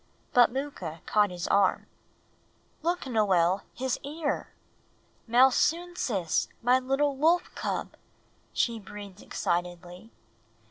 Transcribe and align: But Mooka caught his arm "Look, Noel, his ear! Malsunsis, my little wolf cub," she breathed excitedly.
But 0.33 0.51
Mooka 0.51 1.01
caught 1.05 1.29
his 1.29 1.47
arm 1.49 1.85
"Look, 2.81 3.05
Noel, 3.05 3.65
his 3.71 3.99
ear! 4.01 4.51
Malsunsis, 5.27 6.47
my 6.63 6.79
little 6.79 7.15
wolf 7.15 7.53
cub," 7.53 7.95
she 8.51 8.79
breathed 8.79 9.21
excitedly. 9.21 10.11